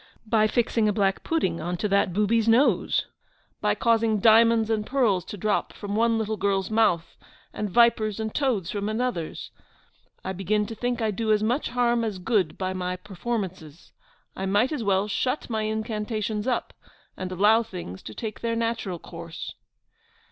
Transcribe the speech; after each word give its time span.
by 0.25 0.47
fixing 0.47 0.89
a 0.89 0.91
black 0.91 1.23
pudding 1.23 1.61
on 1.61 1.77
to 1.77 1.87
that 1.87 2.11
booby's 2.11 2.47
nose? 2.47 3.05
by 3.61 3.75
causing 3.75 4.17
diamonds 4.17 4.67
and 4.71 4.87
pearls 4.87 5.23
to 5.23 5.37
drop 5.37 5.71
from 5.73 5.95
one 5.95 6.17
little 6.17 6.37
girl's 6.37 6.71
mouth, 6.71 7.15
and 7.53 7.69
vipers 7.69 8.19
and 8.19 8.33
toads 8.33 8.71
from 8.71 8.89
another's? 8.89 9.51
I 10.25 10.33
begin 10.33 10.65
to 10.65 10.73
think 10.73 11.03
I 11.03 11.11
do 11.11 11.31
as 11.31 11.43
much 11.43 11.69
harm 11.69 12.03
as 12.03 12.17
good 12.17 12.57
by 12.57 12.73
my 12.73 12.95
performances. 12.95 13.91
I 14.35 14.47
might 14.47 14.71
as 14.71 14.83
well 14.83 15.07
shut 15.07 15.51
my 15.51 15.65
incantations 15.65 16.47
up, 16.47 16.73
and 17.15 17.31
allow 17.31 17.61
things 17.61 18.01
to 18.01 18.15
take 18.15 18.39
their 18.39 18.55
natural 18.55 18.97
course. 18.97 19.53